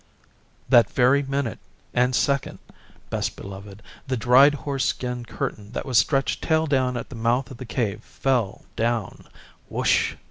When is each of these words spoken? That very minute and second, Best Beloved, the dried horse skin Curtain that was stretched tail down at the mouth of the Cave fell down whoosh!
That 0.67 0.89
very 0.89 1.21
minute 1.21 1.59
and 1.93 2.15
second, 2.15 2.57
Best 3.11 3.35
Beloved, 3.35 3.83
the 4.07 4.17
dried 4.17 4.55
horse 4.55 4.83
skin 4.83 5.25
Curtain 5.25 5.73
that 5.73 5.85
was 5.85 5.99
stretched 5.99 6.41
tail 6.43 6.65
down 6.65 6.97
at 6.97 7.09
the 7.09 7.15
mouth 7.15 7.51
of 7.51 7.57
the 7.57 7.65
Cave 7.67 8.01
fell 8.03 8.65
down 8.75 9.25
whoosh! 9.69 10.15